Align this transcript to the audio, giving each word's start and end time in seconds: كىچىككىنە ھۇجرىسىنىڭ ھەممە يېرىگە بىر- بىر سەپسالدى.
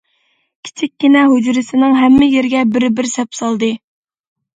كىچىككىنە 0.67 1.19
ھۇجرىسىنىڭ 1.33 1.93
ھەممە 1.97 2.29
يېرىگە 2.31 2.63
بىر- 2.71 2.87
بىر 3.01 3.09
سەپسالدى. 3.13 3.71